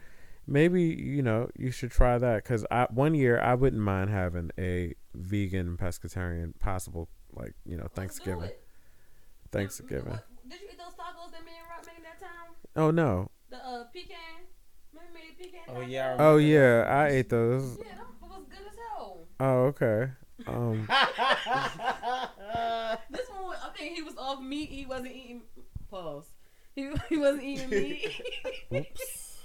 [0.47, 2.43] maybe you know you should try that.
[2.43, 7.77] Because I one year I wouldn't mind having a vegan and pescatarian possible like you
[7.77, 8.49] know Thanksgiving.
[9.51, 10.17] Thanksgiving.
[10.49, 12.55] Did you eat those tacos that me and Rock made that time?
[12.75, 13.29] Oh no.
[13.51, 14.17] The uh, pecan.
[14.93, 15.61] Remember made pecan?
[15.69, 16.87] Oh, yeah, I Oh yeah, that.
[16.87, 17.77] I ate those.
[17.77, 19.27] Yeah, that was good as hell.
[19.39, 20.11] Oh okay.
[20.47, 20.89] Um.
[23.09, 24.69] This one, I think he was off meat.
[24.69, 25.41] He wasn't eating.
[25.91, 26.23] Pause.
[26.73, 28.21] He, he wasn't eating meat.
[28.69, 29.27] Whoops.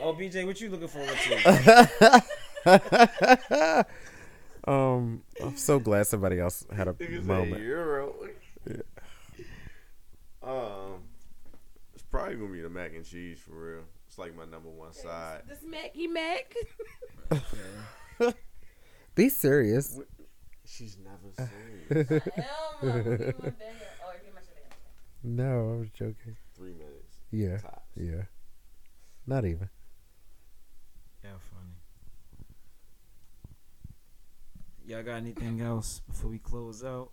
[0.00, 2.24] Oh, BJ, what you looking forward to?
[4.66, 7.62] um, I'm so glad somebody else had a nigga say moment.
[7.62, 8.12] Euro.
[10.42, 11.04] Um,
[11.94, 13.82] it's probably gonna be the mac and cheese for real.
[14.08, 15.42] It's like my number one side.
[15.46, 16.52] this Mac, he Mac.
[19.14, 20.00] Be serious.
[20.64, 21.48] She's never
[21.88, 22.22] serious.
[22.34, 23.52] Hell
[25.24, 26.36] No, I was joking.
[26.56, 27.90] Three minutes Yeah, tops.
[27.96, 28.22] yeah.
[29.26, 29.68] Not even.
[31.22, 31.70] Yeah, funny.
[34.84, 37.10] Y'all got anything else before we close out?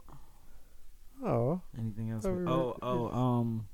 [1.23, 2.25] Oh, Anything else?
[2.25, 3.67] Oh, we oh, were- oh, um,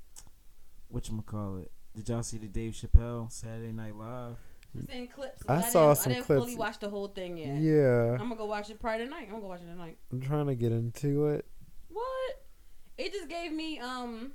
[0.89, 1.71] what you call it?
[1.95, 4.35] Did y'all see the Dave Chappelle Saturday Night Live?
[4.73, 5.43] I'm seeing clips.
[5.47, 6.41] I but saw didn't, some I didn't clips.
[6.43, 7.61] fully watch the whole thing yet.
[7.61, 9.23] Yeah, I'm gonna go watch it Friday night.
[9.27, 9.97] I'm gonna go watch it tonight.
[10.11, 11.45] I'm trying to get into it.
[11.87, 12.44] What?
[12.97, 14.31] It just gave me um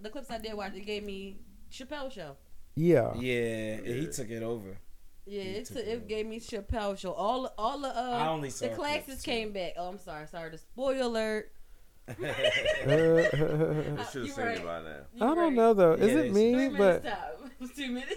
[0.00, 0.74] the clips I did watch.
[0.74, 1.38] It gave me
[1.70, 2.36] Chappelle show.
[2.74, 4.78] Yeah, Yeah, he took it over.
[5.26, 7.12] Yeah, He it, took took, it it gave me Chappelle show.
[7.12, 9.72] All all the I uh only saw the classes came back.
[9.76, 10.50] Oh, I'm sorry, sorry.
[10.50, 11.52] The spoiler alert.
[12.08, 12.26] Uh, I
[12.88, 14.56] Uh, should have seen right.
[14.56, 14.96] it by now.
[15.14, 15.92] You I don't know though.
[15.92, 16.68] Is they- it Three me?
[16.68, 17.68] minutes But time.
[17.76, 18.14] Two minutes.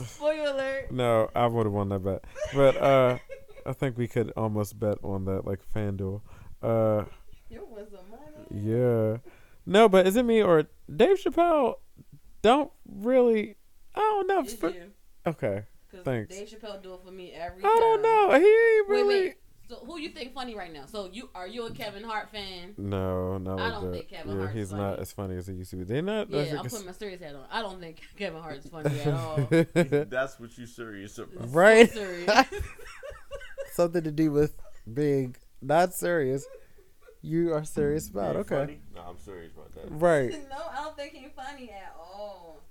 [0.14, 0.90] spoiler alert.
[0.92, 2.24] no, I would have won that bet.
[2.54, 3.18] But uh,
[3.66, 6.22] I think we could almost bet on that, like FanDuel.
[6.62, 7.04] Uh,
[7.50, 8.17] You want some money?
[8.50, 9.18] Yeah.
[9.66, 11.74] No, but is it me or Dave Chappelle?
[12.42, 13.56] Don't really.
[13.94, 14.40] I don't know.
[14.40, 14.90] It's For- you.
[15.26, 15.64] okay.
[16.04, 16.34] Thanks.
[16.34, 17.78] Dave Chappelle do it for me every I time.
[17.78, 18.30] don't know.
[18.38, 19.20] He ain't really.
[19.20, 19.34] wait.
[19.68, 20.86] So who you think funny right now?
[20.86, 22.74] So you are you a Kevin Hart fan?
[22.78, 23.92] No, not I don't that.
[23.92, 24.82] think Kevin yeah, Hart's he's funny.
[24.82, 25.84] not as funny as he used to be.
[25.84, 26.30] They're not.
[26.30, 27.44] Yeah, that's I'm putting my serious hat on.
[27.50, 29.46] I don't think Kevin Hart is funny at all.
[30.08, 31.52] That's what you serious about.
[31.52, 31.90] Right.
[31.92, 32.30] So serious.
[33.72, 34.56] Something to do with
[34.92, 36.46] being not serious.
[37.22, 38.36] You are serious about.
[38.36, 38.54] Ain't Okay.
[38.56, 38.80] funny?
[38.94, 39.90] No, I'm serious about that.
[39.90, 40.30] Right.
[40.48, 42.62] no, I don't think he's funny at all.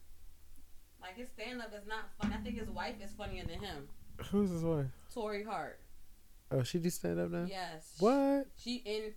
[1.02, 2.36] Like his stand up is not funny.
[2.36, 3.88] I think his wife is funnier than him.
[4.32, 4.88] Who's his wife?
[5.14, 5.80] Torrei Hart.
[6.52, 7.46] Oh, she do stand up now.
[7.48, 7.96] Yes.
[8.00, 8.48] What?
[8.58, 9.14] She in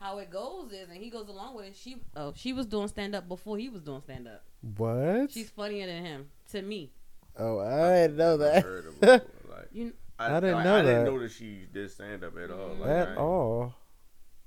[0.00, 1.76] how it goes is, and he goes along with it.
[1.76, 4.44] She oh she was doing stand up before he was doing stand up.
[4.76, 5.32] What?
[5.32, 6.92] She's funnier than him to me.
[7.38, 9.30] oh, I didn't know that heard of her before.
[9.56, 11.10] Like, You I didn't like, know I didn't that.
[11.10, 12.68] know that she did stand up at all.
[12.70, 12.80] Mm-hmm.
[12.82, 13.74] Like, at ain't- all.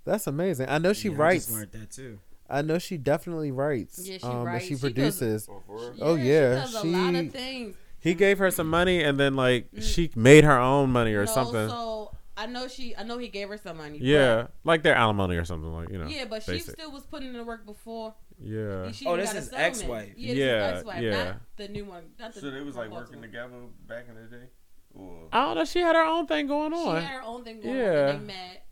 [0.08, 0.67] That's amazing.
[0.70, 1.46] I know she Yeah, I writes.
[1.46, 2.20] just learned that too.
[2.50, 4.00] I know she definitely writes.
[4.08, 4.63] Yeah, she um, writes.
[4.63, 5.50] And she She produces.
[5.52, 5.62] Oh.
[6.02, 7.76] Oh, yeah, she does a lot of things.
[8.00, 9.82] He gave her some money, and then like Mm.
[9.84, 11.67] she made her own money or No, something.
[11.67, 12.96] So I know she.
[12.96, 13.98] I know he gave her some money.
[14.02, 16.08] yeah, like their alimony or something like you know.
[16.08, 18.13] Yeah, but she still was putting in the work before.
[18.39, 18.91] Yeah.
[18.91, 19.54] She Oh, even this got a is settlement.
[19.65, 20.13] ex-wife.
[20.15, 21.24] Yeah, this Yeah, is ex-wife, yeah.
[21.24, 22.04] not the new one.
[22.20, 23.24] Not the So they was like working Baltimore.
[23.50, 23.56] together
[23.88, 24.43] back in the day?
[24.93, 25.65] Or I don't know.
[25.65, 27.02] She had her own thing going on.
[27.02, 27.84] She had her own thing going Yeah.
[27.84, 28.10] on.
[28.15, 28.65] And they met,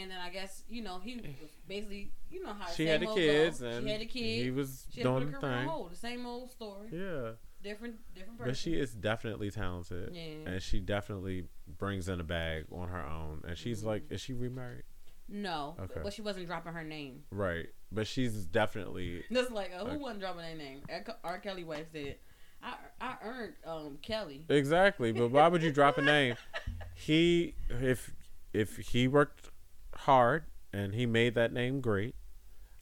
[0.00, 1.24] and then I guess you know he was
[1.68, 4.44] basically you know how She had the kids, and she had the kids.
[4.44, 5.66] he was doing the thing.
[5.68, 5.92] hold.
[5.92, 6.88] The same old story.
[6.92, 7.32] Yeah,
[7.62, 8.50] Different, different person.
[8.50, 10.50] but she is definitely talented, Yeah.
[10.52, 11.44] and she definitely
[11.78, 13.42] brings in a bag on her own.
[13.46, 14.84] And she's like, is she remarried?
[15.28, 16.00] no, Okay.
[16.02, 17.22] but she wasn't dropping her name.
[17.30, 20.80] Right, but she's definitely Just like uh, who wasn't dropping their name?
[20.88, 21.04] R.
[21.22, 21.38] R.
[21.38, 22.16] Kelly wife said,
[22.62, 25.12] "I I earned um Kelly." exactly.
[25.12, 26.34] But why would you drop a name?
[26.94, 28.12] He if
[28.52, 29.50] if he worked
[30.00, 32.14] hard and he made that name great,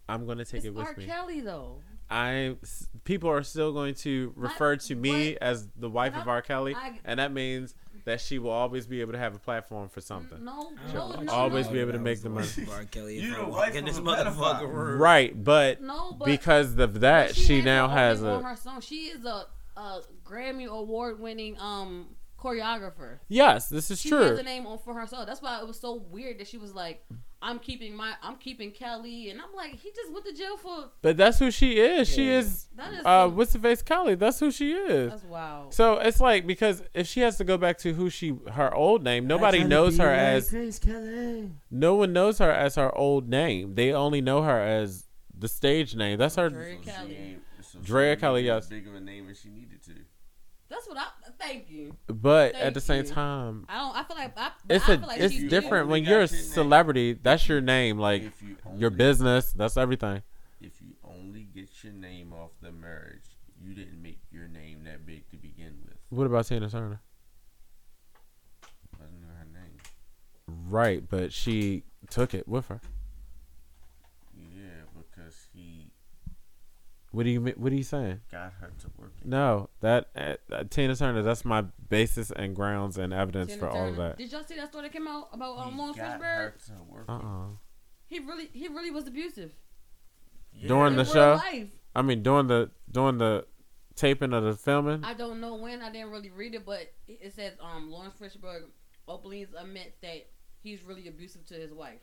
[0.09, 0.95] I'm gonna take It's it with R.
[0.97, 1.07] me.
[1.07, 1.81] Kelly though.
[2.11, 2.57] I
[3.05, 6.41] people are still going to refer to me but- as the wife of R.
[6.43, 9.91] Kelly, I- and that means that she will always be able to have a platform
[9.91, 10.43] for something.
[10.43, 11.73] No, no, no, always no.
[11.73, 12.49] be able to make the money.
[12.73, 12.85] R.
[12.85, 14.99] Kelly, You the wife in this motherfucker room.
[14.99, 18.57] Right, but No, but because of that, she, has now has own on a her
[18.57, 18.81] song.
[18.81, 19.45] She is a,
[19.77, 22.07] a Grammy award winning um
[22.39, 23.19] choreographer.
[23.29, 23.69] yes.
[23.69, 24.21] This is She true.
[24.23, 25.27] has a name on for herself.
[25.27, 27.05] That's why it was so weird that she was like,
[27.43, 30.91] "I'm keeping my, I'm keeping Kelly," and I'm like, he just went to jail for
[31.03, 32.09] But that's who she is.
[32.09, 32.67] She is.
[32.77, 34.15] that is Uh, what's the face, Kelly?
[34.15, 35.11] That's who she is.
[35.11, 35.75] that's wild.
[35.75, 39.03] So it's like because if she has to go back to who she her old
[39.03, 41.51] name, nobody knows her as Grace Kelly.
[41.71, 43.75] no one knows her as her old name.
[43.75, 45.05] They only know her as
[45.37, 46.19] the stage name.
[46.19, 46.51] That's her.
[46.51, 47.17] Drea Kelly.
[47.17, 47.43] ain't-
[47.85, 48.67] Drea Kelly, yes.
[48.67, 49.93] Big of a name as she needed to.
[50.69, 51.07] That's what I
[51.39, 51.97] thank you.
[52.07, 53.11] But Thank at the same you.
[53.11, 53.97] time, I don't.
[53.97, 56.27] I feel like I, it's I a feel like it's different only when you're a
[56.27, 56.43] your name.
[56.43, 57.13] celebrity.
[57.15, 59.53] That's your name, like if you your business.
[59.53, 60.23] That's everything.
[60.61, 63.25] If you only get your name off the marriage,
[63.63, 65.97] you didn't make your name that big to begin with.
[66.11, 67.01] What about Tina Turner?
[68.99, 69.79] Wasn't her name?
[70.69, 72.81] Right, but she took it with her.
[74.37, 75.93] Yeah, because he
[77.11, 77.41] What do you?
[77.41, 78.21] What are you saying?
[78.31, 79.13] got her to work.
[79.21, 79.27] it.
[79.27, 81.23] No, that uh, uh, Tina Turner.
[81.23, 84.19] That's my basis and grounds and evidence Tina for all of that.
[84.19, 86.23] Did y'all see that story that came out about um, Laurence got Fishburne?
[86.23, 87.05] her to work.
[87.09, 87.23] Uh it.
[87.25, 87.47] uh
[88.09, 89.53] He really, he really was abusive.
[90.53, 90.69] Yeah.
[90.69, 91.35] During the show?
[91.43, 91.69] life.
[91.97, 93.47] I mean, during the during the
[93.97, 95.03] taping of the filming.
[95.03, 95.81] I don't know when.
[95.83, 98.65] I didn't really read it, but it it says um Laurence Fishburne
[99.09, 100.27] openly admits that
[100.61, 102.01] he's really abusive to his wife.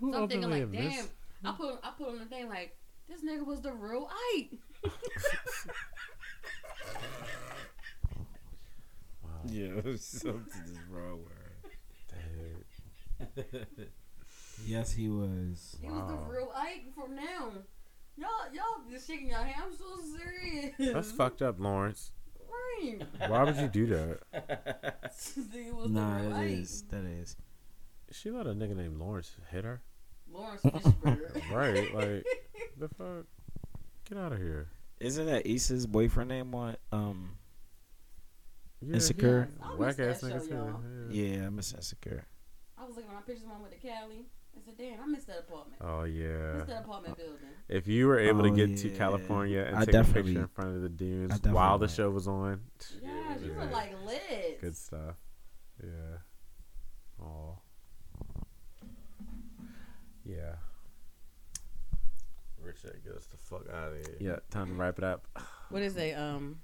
[0.00, 0.90] Who So I'm thinking openly like, damn.
[0.90, 1.08] admits-
[1.44, 2.76] I put I put on the thing like
[3.10, 4.58] this nigga was the real Ike.
[9.22, 11.34] Wow, Yeah, it was something is wrong with
[13.36, 13.42] her.
[13.78, 13.88] dude.
[14.66, 15.76] Yes, he was.
[15.80, 17.50] He was the real Ike from now.
[18.16, 19.62] Y'all y'all just shaking your head.
[19.64, 20.74] I'm so serious.
[20.78, 22.10] That's fucked up, Laurence.
[22.82, 23.00] Right.
[23.28, 24.20] Why would you do that?
[25.10, 26.50] This nigga was Nah, the real that Ike.
[26.50, 27.36] is that is.
[28.12, 29.82] She let a nigga named Laurence hit her.
[30.32, 31.52] Laurence Fishburne.
[31.52, 32.24] Right, like
[32.80, 33.26] the fuck.
[34.08, 34.68] Get out of here.
[34.98, 37.38] Isn't that Issa's boyfriend name on um
[38.80, 39.48] Yeah, Insecure?
[39.62, 40.50] I Whack ass that niggas.
[40.50, 40.80] y'all.
[41.10, 41.36] Yeah.
[41.38, 42.24] Yeah, I'm Miss Insecure.
[42.76, 44.26] I was looking at my pictures when I went to Cali.
[44.56, 45.80] I said, damn, I missed that apartment.
[45.80, 46.52] Oh I yeah.
[46.54, 47.36] missed that apartment building.
[47.68, 48.90] If you were able Oh, to get to.
[48.90, 52.26] California and I take a picture in front of the dunes while the show was
[52.26, 52.60] on,
[53.00, 54.60] Yeah, it you were like like lit.
[54.60, 55.16] good stuff.
[55.82, 56.18] Yeah.
[57.24, 57.58] Oh.
[60.24, 60.56] Yeah.
[62.82, 64.16] Rich, that get us the fuck out of here.
[64.20, 64.36] Yeah.
[64.50, 65.26] Time to wrap it up.
[65.70, 66.58] What is a um?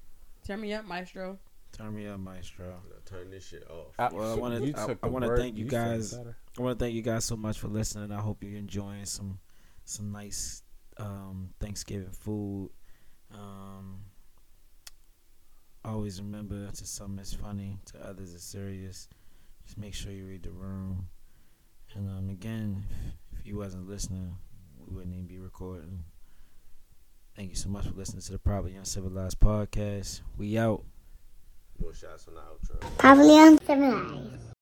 [0.44, 1.38] Turn me up, Maestro.
[1.70, 2.74] Turn me up, Maestro.
[3.04, 4.12] Turn this shit off.
[4.12, 6.14] Well, I wanna- I- I wanna thank you said it guys.
[6.58, 8.10] I want to thank you guys so much for listening.
[8.10, 9.38] I hope you're enjoying some
[9.84, 10.64] some nice
[10.96, 12.70] um, Thanksgiving food.
[13.32, 14.00] Um,
[15.84, 19.08] always remember to some it's funny, to others it's serious.
[19.64, 21.08] Just make sure you read the room.
[21.94, 22.84] And um, again,
[23.32, 24.36] if, if you wasn't listening,
[24.87, 26.05] we wouldn't even be recording.
[27.37, 30.22] Thank you so much for listening to the Properly Uncivilized podcast.
[30.39, 30.84] We out.
[31.80, 32.99] More shots on the outro.
[32.99, 34.55] Properly Uncivilized.